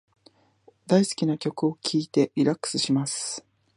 [0.87, 3.45] 大好きな曲を聞いてリラックスします。